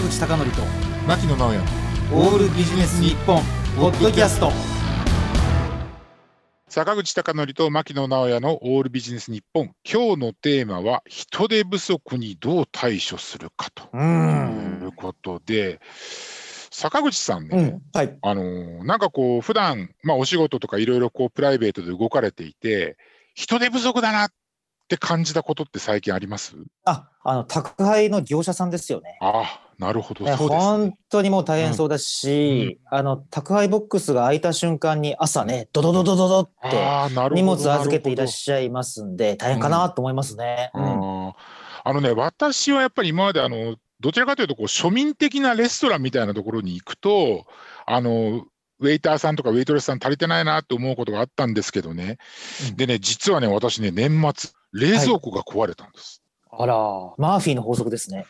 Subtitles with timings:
[0.00, 0.62] 坂口孝則と
[1.06, 1.60] 牧野直哉
[2.14, 3.42] オールビジネス日本
[3.76, 4.50] ポッドキャスト。
[6.68, 9.74] 坂口孝則と牧野直哉のオールビジネス日本。
[9.84, 13.94] 今日のテーマは人手不足にどう対処するかと。
[13.94, 15.80] いうことで。
[16.70, 18.16] 坂口さんね、うんはい。
[18.22, 22.96] あのーなんかこう普段まあお仕事とかいろいろこうプライベートで動かれていて
[23.34, 24.28] 人手不足だなっ
[24.88, 26.56] て感じたことって最近あります？
[26.86, 29.18] あ、あの宅配の業者さんですよね。
[29.20, 40.70] ああなるほどね本、当にもう大変そうだし、あの宅配ボックスが開いた瞬間に朝ね、ドドドドドドって荷物預けていらっゃしゃいますんで、大変かなと思いますね。
[40.74, 40.82] うん。
[40.82, 47.46] あのね、私はやっぱり今まであの、どちらかというとこう庶民的なレストランみたいなところに行くと、
[47.86, 48.44] あの
[48.80, 52.18] ウェイターさんとかウェイトレスさん足りてないなって思うことがあったんですけどね、
[52.68, 52.76] うん。
[52.76, 56.22] でね、実はね、私ね、年末、冷蔵庫が壊れたんです。
[56.52, 56.74] あら、
[57.16, 58.26] マーフィーの法則ですね。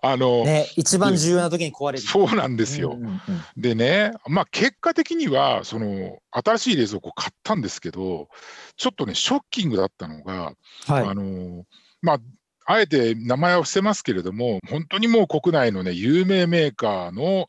[0.00, 1.98] あの、ね、一番重要な時に壊れる。
[1.98, 2.92] そうなんですよ。
[2.92, 3.20] うんうんうん
[3.56, 8.28] でね、まあ、結果的にはその新しい冷蔵庫を買ったんですけど、
[8.76, 10.54] ちょっとね、ショッキングだったのが、
[10.86, 11.14] はいあ。
[11.14, 11.64] の
[12.02, 12.18] まあ、
[12.66, 17.46] あえて名前は伏せますけれども、本当にもう国内のね、有名メーカーの、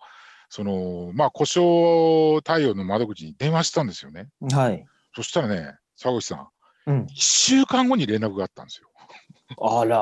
[0.49, 4.27] その、まあ、故障対応の窓口に電話したんですよね。
[4.53, 4.85] はい。
[5.15, 6.47] そしたらね、沢口さん、
[6.87, 7.01] うん。
[7.03, 8.89] 1週間後に連絡があったんですよ。
[9.59, 10.01] あら、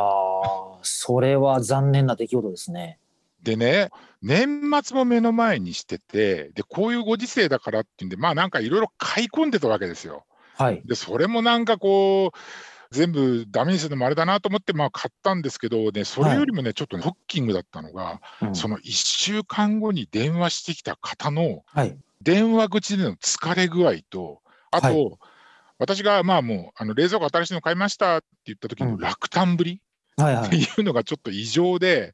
[0.82, 3.00] それは残念な出来事ですね。
[3.42, 3.90] でね、
[4.22, 10.26] 年末も目の前にしてて、で、こういうご時世だからっていうんで、まあなんかいろいろ買い込んでたわけですよ。
[10.56, 10.82] はい。
[10.86, 12.38] で、それもなんかこう、
[12.92, 21.98] 全部ダメにするのもあれだなと思って、まあ買ったんですけど、ね、それよりもね、ちょっとねショッキングだったのが、うんその1週間後に電話してきた方のはい。
[22.22, 24.42] 電話口での疲れ具合と、
[24.72, 25.18] あと、はい
[25.80, 32.14] 私がまあもうあの冷蔵庫新しいの買いましたって言った時のうん落胆ぶりってはいうのがちょっと異常で、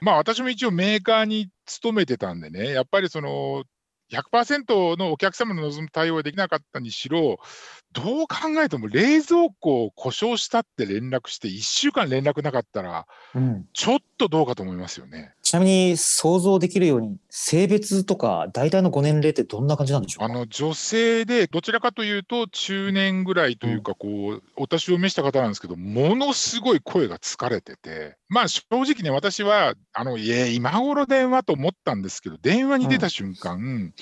[0.00, 3.64] まあ私も一応メーカーに勤めてたんでね、やっぱりその
[4.10, 7.38] 100%のお客様の望む対応ができなかったにしろ、
[7.92, 13.66] どう考えても冷蔵庫を故障したって連絡して、1週間連絡なかったら、うん。
[13.74, 15.34] ちょっとどうかと思いますよね。
[15.48, 20.34] ちなみに想像できるように性別とか大体のご年齢ってどんな感じなんでしょうか？
[20.34, 33.94] あの女性で、どちらかというと、中年ぐらいというか、こう、お年を召した方なんですけど、ものすごい声が疲れてて、まあ正直ね、私は、あの、いえ、今頃電話と思ったんですけど、電話に出た瞬間、うん、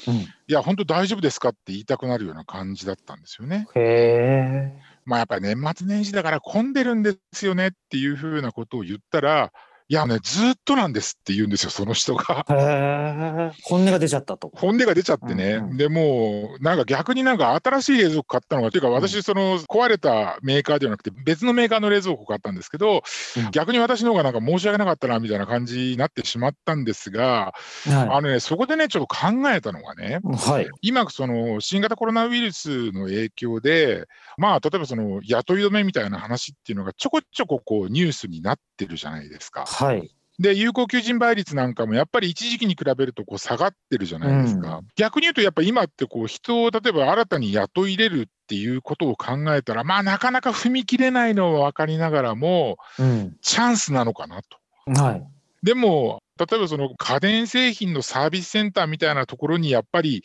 [0.48, 3.68] いや、本当大丈夫ですかって言いたくなるような感じだったんですよね。
[3.76, 4.82] へえ。
[5.04, 9.52] まあやっぱり年末年始だから混んでるんですよねっていうふうなことを言ったら、
[9.88, 12.44] いやね、ずっとなんですって言うんですよ、その人が。
[12.50, 13.52] へえ。
[13.62, 14.50] 本音が出ちゃったと。
[14.52, 23.02] 本音が出ちゃってね、うんうんでもう、なんか逆になんか新しい冷蔵庫買ったのが、というか、私、その壊れたメーカーではなくて、別のメーカーの冷蔵庫を買ったんですけど、
[23.36, 27.54] うん逆に私の方がなんか申し訳なかったなみたいな感じになってしまったんですが、
[27.88, 30.50] あはのね、そこでね、ちょっと考えたのがね、い。
[30.50, 30.68] はい。
[30.82, 39.64] 今、その新型コロナウイルスの影響で、まあ、例えばその雇い止めみたいな話っていうのがちょこちょここうニュースになってるじゃないですか。
[39.76, 40.10] はい。
[40.38, 44.78] で、有効求人倍率なんかもやっぱり一時期に比べるとこう下がってるじゃないですか。
[44.78, 53.36] う逆に言うと、やっぱり今ってこう人を例えば新たに雇い入れるっていうことを考えたら、まあ、なかなか踏み切れないのは分かりながらも、うん。
[53.42, 55.00] チャンスなのかなと。
[55.00, 55.26] はい。
[55.62, 60.22] でも、例えばその家電製品のサービスセンターみたいなところにやっぱり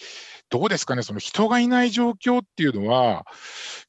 [0.50, 3.26] どうですかね、その人がいない状況っていうのは、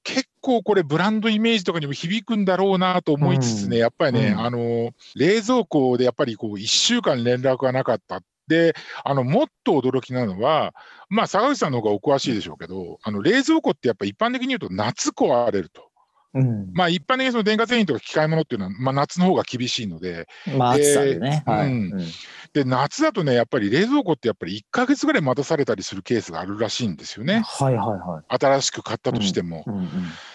[0.04, 8.20] 結構これ、ブランドイメージとかにも響くんだろうなと思いつつね、うんやっぱりね、うんあの冷蔵庫でやっぱりこう1週間連絡がなかった。
[8.48, 10.74] であのもっと驚きなのは、
[11.08, 15.91] まあ、坂口さんの方がお詳しいでしょうけど、あの冷蔵庫ってやっぱ一般的に言うと夏壊れると。
[16.34, 16.72] うん。
[16.72, 20.26] まあ、一般的にその電化製品とか機械物っていうのは、まあ、夏の方が厳しいので、
[20.58, 21.42] まあ、暑さでね。
[21.46, 21.66] はい。
[21.66, 22.06] えーうんうん
[22.52, 27.42] で、夏だとね、やっぱり冷蔵庫ってやっぱり1ヶ月ぐらい待たされたりするケースがあるらしいんですよね。
[27.46, 28.24] はいはいはい。
[28.28, 29.64] 新しく買ったとしても。
[29.66, 29.88] うんうん。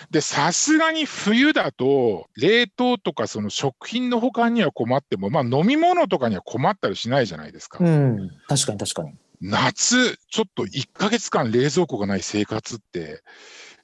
[0.09, 7.83] で、さすがに冬だと、冷凍とかその食品の保管には困っても、まあ飲み物とかには困ったりしないじゃないですか。
[7.83, 8.29] うん。
[8.47, 9.13] 確かに確かに。
[9.39, 13.21] 夏、ちょっと1ヶ月間冷蔵庫がない生活って、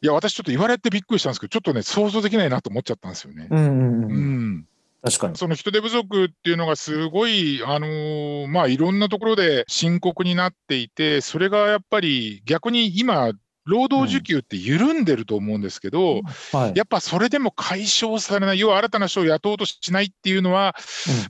[0.03, 3.47] いや、私ちょっと言われてびっくりしたんですけど、ちょっとね、想像できないなと思っちゃったんですよね。
[3.49, 4.49] うんうんううん。
[4.55, 4.67] ん。
[5.01, 5.37] 確かに。
[5.37, 13.31] その人手不足っていうのがすごい、あのーまあ、いろんなところで深刻になっていて、それがやっぱり逆に今、
[13.65, 16.19] 労働需給って緩んでると思うんですけど、
[16.51, 16.73] はい。
[16.75, 20.75] やっぱそれでも解消されない、要は新たな人を雇おうとしないっていうのは、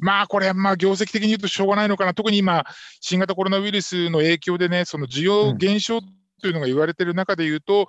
[0.01, 2.65] まあこれはまあ業績的に言うとしょうがないのかな、特に今、
[3.01, 6.01] 新型コロナウイルスの影響でね、その需要減少っ
[6.44, 7.88] というのが言われてる中で言うと、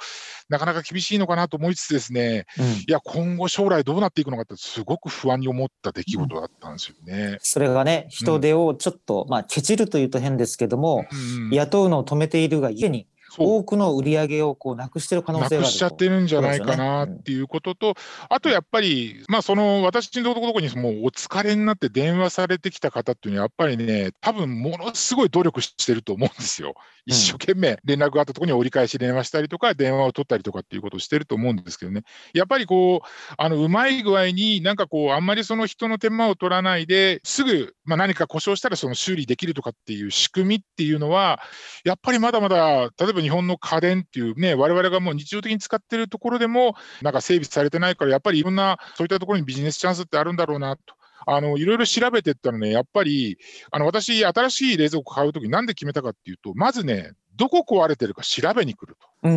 [0.49, 2.65] なかなか厳しいのかなと思いつつですね、うん。
[2.65, 7.39] いや、今後将来どうなっていくのかって、すごく不安に思った出来事だったんですよね。
[7.41, 11.51] それがね、人手をちょっと、まあ、ケチるというと変ですけども、うん。
[11.51, 15.73] 雇うのを止めているがゆえに、多くの売り上げをこうなくしている可能な性があると。
[15.73, 17.95] くしちゃってるんじゃないかなっていうことと、
[18.29, 26.75] あとやっぱり、まあ、その私のところにもうお疲れになって電話されてきた方っていうのは、やっぱりね、多分ものすごい努力してると思うんですよ。
[27.07, 32.03] 一生懸命連絡があったところに折り返し電話したりとか、電話を取ったりとかっていうことをしてると思うんですけどね、
[32.33, 41.41] やっぱりこう、あのうまい具合に、なんかこう、あんまりその人の手間を取らないで、すぐ、まあ、何か故障したらその修理できるとかっていう仕組みっていうのは、
[41.85, 50.95] やっぱりまだまだ、例えば日本の家電っていうね、我々がもう日常的に使ってるところでも、なんか整備されてないから、やっぱりいろんな、そういったところにビジネスチャンスってあるんだろうなと。
[51.27, 53.39] あのいろいろ調べていったらね、やっぱり、
[53.71, 59.29] あの私、新しい冷蔵庫買うとき、なんで決めたかっていうと、まずね、どこ壊れてるか調べに来ると。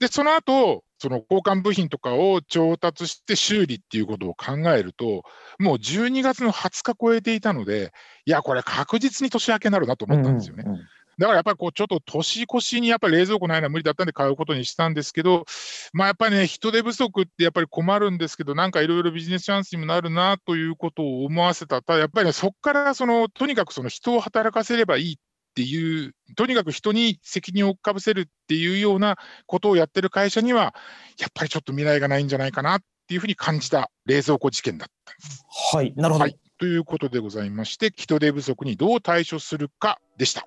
[0.00, 5.24] で、その後、その交換部品とかを調達して修理っていうことを考えると、
[5.58, 7.92] もう12月の20日超えていたので、
[8.24, 10.64] いや、これ確実に年明けになるなと思ったんですよね。
[10.66, 10.86] うんうんうん
[11.22, 15.44] だからやっぱりこうちょっと年越しにやっぱり冷蔵庫ないのは無理だったんで買うことにしたんですけど、
[15.92, 25.16] まあ、やっぱりね、人手不足ってやっぱり困るんですけど、なんかいろいろビジネスチャンスにもなるなということを思わせた、ただやっぱりね、そこからそのとにかくその人を働かせればいいっ
[25.54, 29.16] ていう、とにかく人に責任をかぶせるっていうような
[29.46, 30.74] ことをやってる会社には、
[31.20, 35.44] やっぱりちょっと未来がないんじゃないかなっていうふうに感じた冷蔵庫事件だったんです。
[35.72, 36.24] はい、なるほど。
[36.24, 40.46] はい、ということでございまして、人手不足にどう対処するかでした。